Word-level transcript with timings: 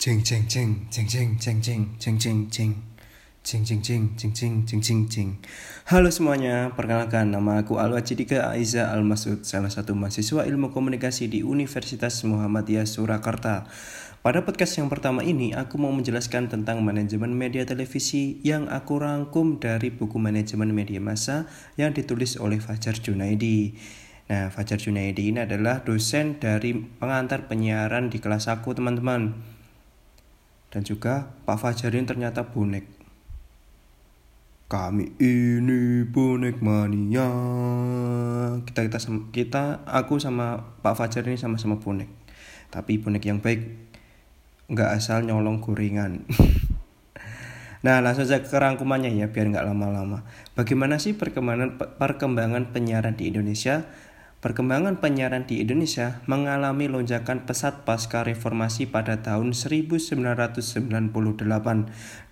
Jeng 0.00 0.24
jeng 0.24 0.48
jeng 0.48 0.88
jeng 0.88 1.04
jeng 1.04 1.36
jeng 1.36 1.60
jeng 1.60 1.84
jeng 2.00 2.48
jeng 2.48 2.48
jeng 2.48 2.72
jeng 3.68 4.08
jeng 4.16 4.32
jeng 4.64 4.80
jeng 4.80 5.04
jeng 5.12 5.30
Halo 5.84 6.08
semuanya, 6.08 6.72
perkenalkan 6.72 7.28
nama 7.28 7.60
aku 7.60 7.76
Alwa 7.76 8.00
Cidika 8.00 8.48
Aiza 8.48 8.88
Almasud, 8.96 9.44
salah 9.44 9.68
satu 9.68 9.92
mahasiswa 9.92 10.48
ilmu 10.48 10.72
komunikasi 10.72 11.28
di 11.28 11.44
Universitas 11.44 12.24
Muhammadiyah 12.24 12.88
Surakarta. 12.88 13.68
Pada 14.24 14.40
podcast 14.40 14.80
yang 14.80 14.88
pertama 14.88 15.20
ini, 15.20 15.52
aku 15.52 15.76
mau 15.76 15.92
menjelaskan 15.92 16.48
tentang 16.48 16.80
manajemen 16.80 17.36
media 17.36 17.68
televisi 17.68 18.40
yang 18.40 18.72
aku 18.72 19.04
rangkum 19.04 19.60
dari 19.60 19.92
buku 19.92 20.16
manajemen 20.16 20.72
media 20.72 20.96
massa 20.96 21.44
yang 21.76 21.92
ditulis 21.92 22.40
oleh 22.40 22.56
Fajar 22.56 22.96
Junaidi. 22.96 23.76
Nah, 24.32 24.48
Fajar 24.48 24.80
Junaidi 24.80 25.28
ini 25.28 25.44
adalah 25.44 25.84
dosen 25.84 26.40
dari 26.40 26.72
pengantar 26.72 27.52
penyiaran 27.52 28.08
di 28.08 28.16
kelas 28.16 28.48
aku, 28.48 28.72
teman-teman. 28.72 29.59
Dan 30.70 30.86
juga 30.86 31.34
Pak 31.42 31.58
Fajar 31.58 31.90
ini 31.90 32.06
ternyata 32.06 32.46
bonek. 32.46 32.86
Kami 34.70 35.18
ini 35.18 36.06
bonek 36.06 36.62
mania. 36.62 37.26
Kita 38.62 38.86
kita 38.86 38.98
kita 39.34 39.64
aku 39.82 40.22
sama 40.22 40.78
Pak 40.78 40.94
Fajar 40.94 41.26
ini 41.26 41.34
sama-sama 41.34 41.82
bonek. 41.82 42.06
Tapi 42.70 43.02
bonek 43.02 43.26
yang 43.26 43.42
baik 43.42 43.66
nggak 44.70 44.94
asal 44.94 45.26
nyolong 45.26 45.58
gorengan. 45.58 46.22
nah 47.84 47.98
langsung 47.98 48.30
saja 48.30 48.46
ke 48.46 48.54
rangkumannya 48.54 49.10
ya 49.10 49.26
biar 49.26 49.50
nggak 49.50 49.66
lama-lama. 49.66 50.22
Bagaimana 50.54 51.02
sih 51.02 51.18
perkembangan 51.18 51.82
perkembangan 51.98 52.70
penyiaran 52.70 53.18
di 53.18 53.34
Indonesia? 53.34 53.90
Perkembangan 54.40 55.04
penyiaran 55.04 55.44
di 55.44 55.60
Indonesia 55.60 56.24
mengalami 56.24 56.88
lonjakan 56.88 57.44
pesat 57.44 57.84
pasca 57.84 58.24
reformasi 58.24 58.88
pada 58.88 59.20
tahun 59.20 59.52
1998 59.52 60.64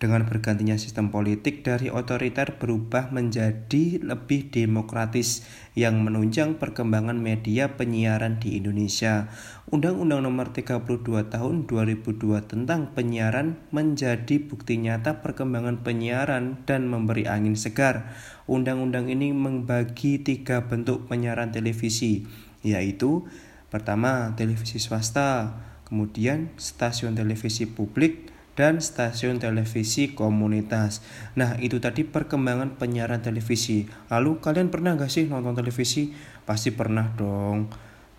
dengan 0.00 0.20
bergantinya 0.24 0.80
sistem 0.80 1.12
politik 1.12 1.60
dari 1.68 1.92
otoriter 1.92 2.56
berubah 2.56 3.12
menjadi 3.12 4.00
lebih 4.00 4.48
demokratis 4.48 5.44
yang 5.78 6.02
menunjang 6.02 6.58
perkembangan 6.58 7.14
media 7.14 7.78
penyiaran 7.78 8.42
di 8.42 8.58
Indonesia. 8.58 9.30
Undang-Undang 9.70 10.26
Nomor 10.26 10.50
32 10.50 11.06
Tahun 11.30 11.56
2002 11.70 12.50
tentang 12.50 12.90
penyiaran 12.98 13.54
menjadi 13.70 14.42
bukti 14.42 14.82
nyata 14.82 15.22
perkembangan 15.22 15.86
penyiaran 15.86 16.66
dan 16.66 16.90
memberi 16.90 17.30
angin 17.30 17.54
segar. 17.54 18.10
Undang-undang 18.50 19.06
ini 19.06 19.30
membagi 19.30 20.18
tiga 20.18 20.66
bentuk 20.66 21.06
penyiaran 21.06 21.54
televisi, 21.54 22.26
yaitu 22.66 23.30
pertama 23.70 24.34
televisi 24.34 24.82
swasta, 24.82 25.62
kemudian 25.86 26.50
stasiun 26.58 27.14
televisi 27.14 27.70
publik, 27.70 28.34
dan 28.58 28.82
stasiun 28.82 29.38
televisi 29.38 30.18
komunitas. 30.18 30.98
Nah, 31.38 31.54
itu 31.62 31.78
tadi 31.78 32.02
perkembangan 32.02 32.74
penyiaran 32.74 33.22
televisi. 33.22 33.86
Lalu 34.10 34.42
kalian 34.42 34.74
pernah 34.74 34.98
gak 34.98 35.14
sih 35.14 35.30
nonton 35.30 35.54
televisi? 35.54 36.10
Pasti 36.42 36.74
pernah 36.74 37.06
dong. 37.14 37.70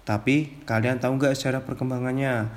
Tapi 0.08 0.64
kalian 0.64 1.04
tahu 1.04 1.20
nggak 1.20 1.36
sejarah 1.36 1.68
perkembangannya? 1.68 2.48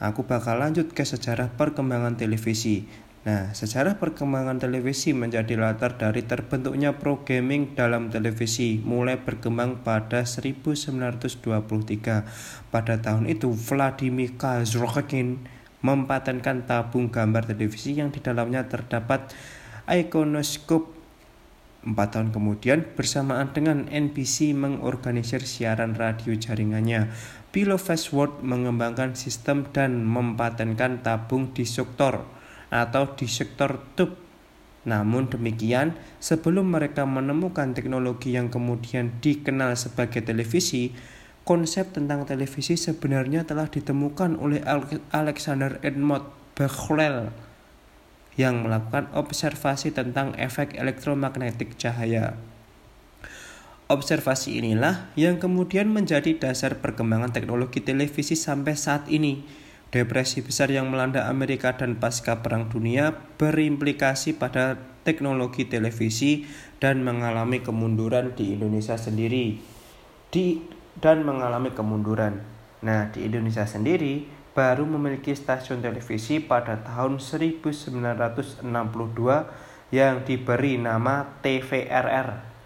Aku 0.00 0.24
bakal 0.24 0.64
lanjut 0.64 0.96
ke 0.96 1.04
sejarah 1.04 1.52
perkembangan 1.54 2.16
televisi. 2.16 2.88
Nah, 3.26 3.50
sejarah 3.50 3.98
perkembangan 3.98 4.62
televisi 4.62 5.10
menjadi 5.10 5.58
latar 5.58 5.98
dari 5.98 6.22
terbentuknya 6.22 6.94
programming 6.94 7.74
dalam 7.74 8.06
televisi 8.06 8.78
mulai 8.82 9.18
berkembang 9.18 9.82
pada 9.82 10.22
1923. 10.22 12.22
Pada 12.70 12.94
tahun 13.02 13.26
itu, 13.26 13.50
Vladimir 13.50 14.38
Kazrokin 14.38 15.55
mempatenkan 15.86 16.66
tabung 16.66 17.14
gambar 17.14 17.54
televisi 17.54 17.94
yang 17.94 18.10
di 18.10 18.18
dalamnya 18.18 18.66
terdapat 18.66 19.30
ikonoskop 19.86 20.96
Empat 21.86 22.18
tahun 22.18 22.34
kemudian, 22.34 22.82
bersamaan 22.98 23.54
dengan 23.54 23.86
NBC 23.86 24.58
mengorganisir 24.58 25.46
siaran 25.46 25.94
radio 25.94 26.34
jaringannya, 26.34 27.14
Bilo 27.54 27.78
Fastword 27.78 28.42
mengembangkan 28.42 29.14
sistem 29.14 29.62
dan 29.70 30.02
mempatenkan 30.02 31.06
tabung 31.06 31.54
disuktor 31.54 32.26
atau 32.74 33.14
disuktor 33.14 33.78
tube. 33.94 34.18
Namun 34.82 35.30
demikian, 35.30 35.94
sebelum 36.18 36.74
mereka 36.74 37.06
menemukan 37.06 37.70
teknologi 37.70 38.34
yang 38.34 38.50
kemudian 38.50 39.22
dikenal 39.22 39.78
sebagai 39.78 40.26
televisi, 40.26 40.90
konsep 41.46 41.94
tentang 41.94 42.26
televisi 42.26 42.74
sebenarnya 42.74 43.46
telah 43.46 43.70
ditemukan 43.70 44.34
oleh 44.34 44.66
Alexander 45.14 45.78
Edmund 45.86 46.26
Bechdel 46.58 47.30
yang 48.34 48.66
melakukan 48.66 49.08
observasi 49.14 49.94
tentang 49.94 50.34
efek 50.36 50.74
elektromagnetik 50.74 51.78
cahaya. 51.78 52.34
Observasi 53.86 54.58
inilah 54.58 55.14
yang 55.14 55.38
kemudian 55.38 55.86
menjadi 55.86 56.34
dasar 56.34 56.82
perkembangan 56.82 57.30
teknologi 57.30 57.78
televisi 57.78 58.34
sampai 58.34 58.74
saat 58.74 59.06
ini. 59.06 59.46
Depresi 59.94 60.42
besar 60.42 60.66
yang 60.74 60.90
melanda 60.90 61.30
Amerika 61.30 61.78
dan 61.78 62.02
pasca 62.02 62.42
Perang 62.42 62.66
Dunia 62.66 63.14
berimplikasi 63.38 64.34
pada 64.34 64.74
teknologi 65.06 65.70
televisi 65.70 66.42
dan 66.82 67.06
mengalami 67.06 67.62
kemunduran 67.62 68.34
di 68.34 68.58
Indonesia 68.58 68.98
sendiri. 68.98 69.62
Di 70.34 70.58
dan 71.00 71.22
mengalami 71.24 71.72
kemunduran. 71.72 72.40
Nah, 72.84 73.08
di 73.12 73.24
Indonesia 73.28 73.64
sendiri 73.64 74.28
baru 74.56 74.88
memiliki 74.88 75.36
stasiun 75.36 75.84
televisi 75.84 76.40
pada 76.40 76.80
tahun 76.80 77.20
1962 77.20 78.64
yang 79.92 80.24
diberi 80.24 80.80
nama 80.80 81.28
TVRR 81.44 82.56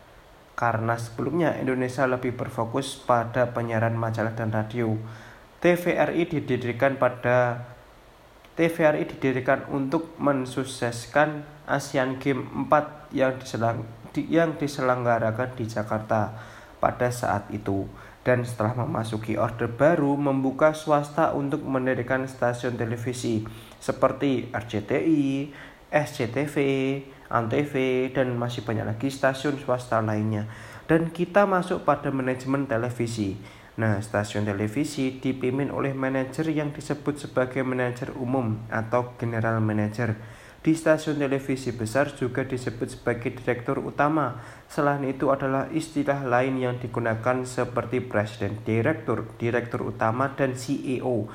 karena 0.61 0.93
sebelumnya 1.01 1.57
Indonesia 1.57 2.05
lebih 2.05 2.37
berfokus 2.37 3.01
pada 3.01 3.49
penyiaran 3.49 3.97
majalah 3.97 4.37
dan 4.37 4.53
radio. 4.53 4.93
TVRI 5.65 6.29
didirikan 6.29 7.01
pada 7.01 7.65
TVRI 8.61 9.09
didirikan 9.09 9.65
untuk 9.73 10.13
mensukseskan 10.21 11.49
Asian 11.65 12.21
Games 12.21 12.45
4 12.69 13.17
yang 13.17 13.41
diselang, 13.41 13.89
yang 14.29 14.53
diselenggarakan 14.61 15.57
di 15.57 15.65
Jakarta 15.65 16.37
pada 16.77 17.09
saat 17.09 17.49
itu 17.49 17.89
dan 18.21 18.45
setelah 18.45 18.77
memasuki 18.85 19.41
orde 19.41 19.65
baru 19.65 20.13
membuka 20.17 20.77
swasta 20.77 21.33
untuk 21.33 21.65
mendirikan 21.65 22.29
stasiun 22.29 22.77
televisi 22.77 23.49
seperti 23.81 24.53
RCTI, 24.53 25.49
SCTV, 25.89 26.57
ANTV, 27.33 27.75
dan 28.13 28.37
masih 28.37 28.63
banyak 28.63 28.85
lagi 28.85 29.09
stasiun 29.09 29.57
swasta 29.57 30.05
lainnya. 30.05 30.45
Dan 30.85 31.09
kita 31.15 31.47
masuk 31.47 31.87
pada 31.87 32.11
manajemen 32.11 32.67
televisi. 32.67 33.39
Nah, 33.79 34.03
stasiun 34.03 34.45
televisi 34.45 35.23
dipimpin 35.23 35.73
oleh 35.73 35.97
manajer 35.97 36.51
yang 36.53 36.75
disebut 36.75 37.17
sebagai 37.17 37.65
manajer 37.65 38.13
umum 38.19 38.61
atau 38.69 39.17
general 39.17 39.63
manager 39.63 40.19
di 40.61 40.77
stasiun 40.77 41.17
televisi 41.17 41.73
besar 41.73 42.13
juga 42.13 42.45
disebut 42.45 43.01
sebagai 43.01 43.33
direktur 43.33 43.81
utama. 43.81 44.45
Selain 44.69 45.01
itu 45.09 45.33
adalah 45.33 45.73
istilah 45.73 46.21
lain 46.21 46.61
yang 46.61 46.77
digunakan 46.77 47.49
seperti 47.49 48.05
presiden, 48.05 48.61
direktur, 48.69 49.25
direktur 49.41 49.89
utama, 49.89 50.37
dan 50.37 50.53
CEO. 50.53 51.33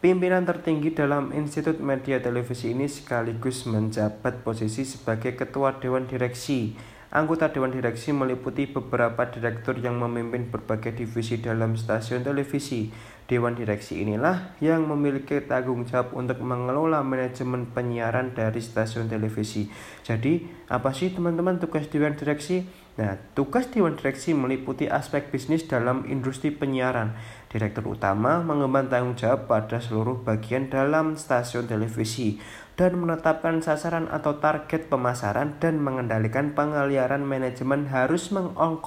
Pimpinan 0.00 0.46
tertinggi 0.46 0.94
dalam 0.94 1.34
Institut 1.34 1.82
Media 1.82 2.22
Televisi 2.22 2.72
ini 2.72 2.88
sekaligus 2.88 3.68
menjabat 3.68 4.46
posisi 4.46 4.86
sebagai 4.86 5.34
ketua 5.36 5.76
dewan 5.76 6.06
direksi. 6.06 6.72
Anggota 7.10 7.50
Dewan 7.50 7.74
Direksi 7.74 8.14
meliputi 8.14 8.70
beberapa 8.70 9.26
direktur 9.26 9.74
yang 9.82 9.98
memimpin 9.98 10.46
berbagai 10.46 10.94
divisi 10.94 11.42
dalam 11.42 11.74
stasiun 11.74 12.22
televisi. 12.22 12.94
Dewan 13.30 13.54
Direksi 13.54 14.02
inilah 14.02 14.58
yang 14.58 14.90
memiliki 14.90 15.38
tanggung 15.46 15.86
jawab 15.86 16.18
untuk 16.18 16.42
mengelola 16.42 17.06
manajemen 17.06 17.70
penyiaran 17.70 18.34
dari 18.34 18.58
stasiun 18.58 19.06
televisi. 19.06 19.70
Jadi, 20.02 20.50
apa 20.66 20.90
sih 20.90 21.14
teman-teman 21.14 21.62
tugas 21.62 21.86
Dewan 21.86 22.18
Direksi? 22.18 22.66
Nah, 22.98 23.14
tugas 23.38 23.70
Dewan 23.70 23.94
Direksi 23.94 24.34
meliputi 24.34 24.90
aspek 24.90 25.30
bisnis 25.30 25.62
dalam 25.70 26.10
industri 26.10 26.50
penyiaran. 26.50 27.14
Direktur 27.46 27.94
utama 27.94 28.42
mengemban 28.42 28.90
tanggung 28.90 29.14
jawab 29.14 29.46
pada 29.46 29.78
seluruh 29.78 30.26
bagian 30.26 30.66
dalam 30.66 31.14
stasiun 31.14 31.70
televisi 31.70 32.42
dan 32.74 32.98
menetapkan 32.98 33.62
sasaran 33.62 34.08
atau 34.10 34.42
target 34.42 34.88
pemasaran 34.90 35.60
dan 35.62 35.78
mengendalikan 35.78 36.56
pengaliaran 36.56 37.22
manajemen 37.22 37.86
harus 37.92 38.32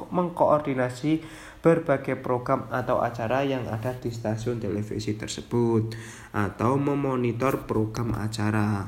mengkoordinasi 0.10 1.22
berbagai 1.64 2.20
program 2.20 2.68
atau 2.68 3.00
acara 3.00 3.48
yang 3.48 3.64
ada 3.72 3.96
di 3.96 4.12
stasiun 4.12 4.60
televisi 4.60 5.16
tersebut 5.16 5.96
atau 6.36 6.76
memonitor 6.76 7.64
program 7.64 8.12
acara. 8.20 8.84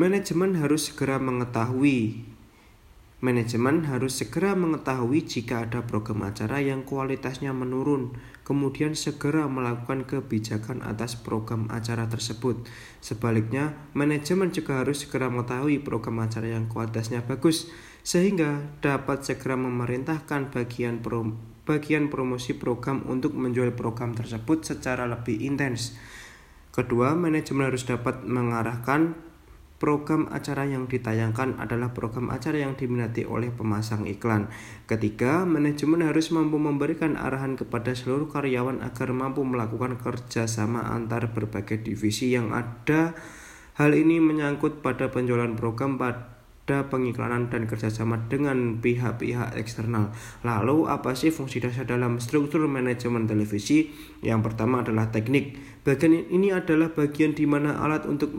Manajemen 0.00 0.56
harus 0.56 0.88
segera 0.88 1.20
mengetahui 1.20 2.30
Manajemen 3.20 3.84
harus 3.84 4.16
segera 4.16 4.56
mengetahui 4.56 5.28
jika 5.28 5.68
ada 5.68 5.84
program 5.84 6.24
acara 6.24 6.64
yang 6.64 6.88
kualitasnya 6.88 7.52
menurun, 7.52 8.16
kemudian 8.48 8.96
segera 8.96 9.44
melakukan 9.44 10.08
kebijakan 10.08 10.80
atas 10.80 11.20
program 11.20 11.68
acara 11.68 12.08
tersebut. 12.08 12.64
Sebaliknya, 13.04 13.76
manajemen 13.92 14.56
juga 14.56 14.80
harus 14.80 15.04
segera 15.04 15.28
mengetahui 15.28 15.84
program 15.84 16.24
acara 16.24 16.48
yang 16.48 16.64
kualitasnya 16.72 17.20
bagus, 17.20 17.68
sehingga 18.00 18.64
dapat 18.80 19.22
segera 19.26 19.54
memerintahkan 19.56 20.52
bagian 20.52 21.04
pro 21.04 21.24
bagian 21.68 22.10
promosi 22.10 22.58
program 22.58 23.06
untuk 23.06 23.36
menjual 23.38 23.76
program 23.78 24.10
tersebut 24.16 24.66
secara 24.66 25.06
lebih 25.06 25.38
intens. 25.38 25.94
Kedua, 26.74 27.14
manajemen 27.14 27.70
harus 27.70 27.86
dapat 27.86 28.26
mengarahkan 28.26 29.30
Program 29.80 30.28
acara 30.28 30.68
yang 30.68 30.92
ditayangkan 30.92 31.56
adalah 31.56 31.96
program 31.96 32.28
acara 32.28 32.60
yang 32.60 32.76
diminati 32.76 33.24
oleh 33.24 33.48
pemasang 33.48 34.04
iklan. 34.04 34.52
Ketiga, 34.84 35.48
manajemen 35.48 36.04
harus 36.04 36.28
mampu 36.36 36.60
memberikan 36.60 37.16
arahan 37.16 37.56
kepada 37.56 37.96
seluruh 37.96 38.28
karyawan 38.28 38.84
agar 38.84 39.08
mampu 39.16 39.40
melakukan 39.40 39.96
kerjasama 39.96 40.84
antar 40.84 41.32
berbagai 41.32 41.80
divisi 41.80 42.36
yang 42.36 42.52
ada. 42.52 43.16
Hal 43.80 43.96
ini 43.96 44.20
menyangkut 44.20 44.84
pada 44.84 45.08
penjualan 45.08 45.56
program 45.56 45.96
ada 46.70 46.86
pengiklanan 46.86 47.50
dan 47.50 47.66
kerjasama 47.66 48.30
dengan 48.30 48.78
pihak-pihak 48.78 49.58
eksternal. 49.58 50.14
Lalu 50.46 50.86
apa 50.86 51.18
sih 51.18 51.34
fungsi 51.34 51.58
dasar 51.58 51.82
dalam 51.82 52.22
struktur 52.22 52.62
manajemen 52.70 53.26
televisi? 53.26 53.90
Yang 54.22 54.40
pertama 54.46 54.86
adalah 54.86 55.10
teknik. 55.10 55.58
Bagian 55.80 56.12
ini 56.12 56.52
adalah 56.52 56.92
bagian 56.92 57.32
di 57.32 57.48
mana 57.48 57.80
alat 57.80 58.04
untuk 58.04 58.36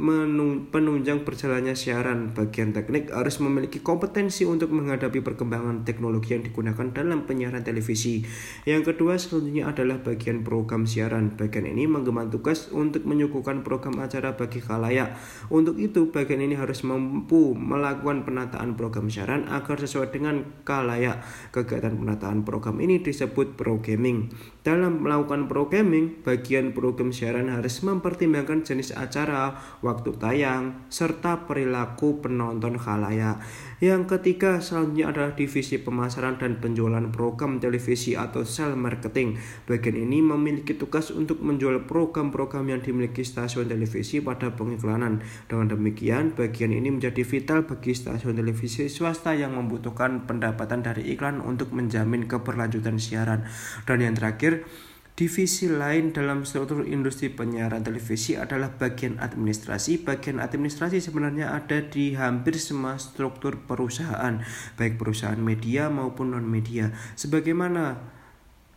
penunjang 0.69 1.25
berjalannya 1.25 1.73
siaran. 1.73 2.37
Bagian 2.37 2.69
teknik 2.69 3.09
harus 3.09 3.41
memiliki 3.41 3.81
kompetensi 3.81 4.45
untuk 4.45 4.69
menghadapi 4.69 5.25
perkembangan 5.25 5.81
teknologi 5.81 6.37
yang 6.37 6.45
digunakan 6.45 6.93
dalam 6.93 7.25
penyiaran 7.25 7.65
televisi. 7.65 8.21
Yang 8.69 8.93
kedua 8.93 9.17
selanjutnya 9.17 9.73
adalah 9.73 10.05
bagian 10.05 10.45
program 10.45 10.85
siaran. 10.85 11.33
Bagian 11.33 11.65
ini 11.65 11.89
menggemban 11.89 12.29
tugas 12.29 12.69
untuk 12.69 13.09
menyuguhkan 13.09 13.65
program 13.65 13.97
acara 14.05 14.37
bagi 14.37 14.61
khalayak. 14.61 15.17
Untuk 15.49 15.81
itu, 15.81 16.13
bagian 16.13 16.45
ini 16.45 16.53
harus 16.53 16.85
mampu 16.85 17.57
melakukan 17.57 18.21
penataan 18.21 18.77
program 18.77 19.09
siaran 19.09 19.49
agar 19.49 19.81
sesuai 19.81 20.13
dengan 20.13 20.61
kalayak. 20.61 21.25
Kegiatan 21.49 21.97
penataan 21.97 22.45
program 22.45 22.77
ini 22.85 23.01
disebut 23.01 23.57
programming. 23.57 24.29
Dalam 24.61 25.01
melakukan 25.01 25.49
programming, 25.49 26.21
bagian 26.21 26.77
program 26.77 27.09
siaran 27.09 27.29
harus 27.39 27.79
mempertimbangkan 27.85 28.67
jenis 28.67 28.91
acara, 28.91 29.55
waktu 29.79 30.11
tayang, 30.19 30.83
serta 30.91 31.47
perilaku 31.47 32.19
penonton 32.19 32.75
khalayak. 32.75 33.39
Yang 33.81 34.13
ketiga 34.13 34.61
selanjutnya 34.61 35.09
adalah 35.09 35.31
divisi 35.33 35.81
pemasaran 35.81 36.37
dan 36.37 36.61
penjualan 36.61 37.01
program 37.09 37.57
televisi 37.57 38.13
atau 38.13 38.45
sell 38.45 38.77
marketing. 38.77 39.41
Bagian 39.65 39.97
ini 39.97 40.21
memiliki 40.21 40.77
tugas 40.77 41.09
untuk 41.09 41.41
menjual 41.41 41.89
program-program 41.89 42.69
yang 42.69 42.85
dimiliki 42.85 43.25
stasiun 43.25 43.65
televisi 43.65 44.21
pada 44.21 44.53
pengiklanan. 44.53 45.25
Dengan 45.49 45.73
demikian, 45.73 46.37
bagian 46.37 46.75
ini 46.75 46.93
menjadi 46.93 47.25
vital 47.25 47.65
bagi 47.65 47.97
stasiun 47.97 48.37
televisi 48.37 48.85
swasta 48.85 49.33
yang 49.33 49.57
membutuhkan 49.57 50.29
pendapatan 50.29 50.85
dari 50.85 51.17
iklan 51.17 51.41
untuk 51.41 51.73
menjamin 51.73 52.29
keberlanjutan 52.29 53.01
siaran. 53.01 53.49
Dan 53.89 54.05
yang 54.05 54.13
terakhir, 54.13 54.67
Divisi 55.11 55.67
lain 55.69 56.15
dalam 56.15 56.47
struktur 56.47 56.87
industri 56.87 57.29
penyiaran 57.29 57.83
televisi 57.83 58.39
adalah 58.39 58.73
bagian 58.73 59.19
administrasi. 59.21 60.01
Bagian 60.01 60.41
administrasi 60.41 61.03
sebenarnya 61.03 61.51
ada 61.51 61.83
di 61.83 62.15
hampir 62.17 62.57
semua 62.57 62.97
struktur 62.97 63.59
perusahaan, 63.61 64.41
baik 64.79 64.97
perusahaan 64.97 65.37
media 65.37 65.91
maupun 65.91 66.33
non-media. 66.33 66.95
Sebagaimana 67.19 68.19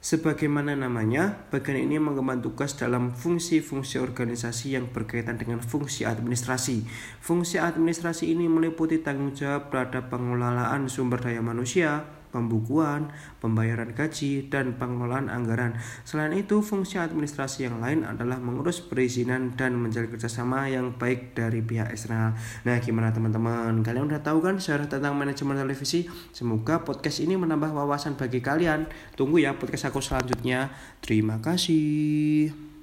Sebagaimana 0.04 0.76
namanya, 0.76 1.48
bagian 1.48 1.80
ini 1.80 1.96
mengemban 1.96 2.44
tugas 2.44 2.76
dalam 2.76 3.16
fungsi-fungsi 3.16 3.96
organisasi 3.96 4.76
yang 4.76 4.92
berkaitan 4.92 5.40
dengan 5.40 5.64
fungsi 5.64 6.04
administrasi. 6.04 6.84
Fungsi 7.24 7.56
administrasi 7.56 8.28
ini 8.28 8.44
meliputi 8.44 9.00
tanggung 9.00 9.32
jawab 9.32 9.72
terhadap 9.72 10.12
pengelolaan 10.12 10.92
sumber 10.92 11.24
daya 11.24 11.40
manusia, 11.40 12.04
pembukuan, 12.34 13.14
pembayaran 13.38 13.94
gaji, 13.94 14.50
dan 14.50 14.74
pengelolaan 14.74 15.30
anggaran. 15.30 15.78
Selain 16.02 16.34
itu, 16.34 16.58
fungsi 16.58 16.98
administrasi 16.98 17.70
yang 17.70 17.78
lain 17.78 18.02
adalah 18.02 18.42
mengurus 18.42 18.82
perizinan 18.82 19.54
dan 19.54 19.78
menjalin 19.78 20.10
kerjasama 20.10 20.66
yang 20.66 20.98
baik 20.98 21.38
dari 21.38 21.62
pihak 21.62 21.94
eksternal. 21.94 22.34
Nah, 22.66 22.76
gimana 22.82 23.14
teman-teman? 23.14 23.78
Kalian 23.86 24.10
udah 24.10 24.18
tahu 24.18 24.42
kan 24.42 24.58
sejarah 24.58 24.90
tentang 24.90 25.14
manajemen 25.14 25.54
televisi? 25.54 26.10
Semoga 26.34 26.82
podcast 26.82 27.22
ini 27.22 27.38
menambah 27.38 27.70
wawasan 27.70 28.18
bagi 28.18 28.42
kalian. 28.42 28.90
Tunggu 29.14 29.38
ya 29.38 29.54
podcast 29.54 29.94
aku 29.94 30.02
selanjutnya. 30.02 30.74
Terima 30.98 31.38
kasih. 31.38 32.73